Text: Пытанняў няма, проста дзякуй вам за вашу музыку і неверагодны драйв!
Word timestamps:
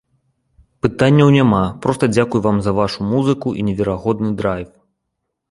Пытанняў 0.85 1.29
няма, 1.35 1.59
проста 1.83 2.03
дзякуй 2.15 2.43
вам 2.47 2.57
за 2.69 2.75
вашу 2.81 2.99
музыку 3.11 3.47
і 3.61 3.69
неверагодны 3.69 4.29
драйв! 4.43 4.67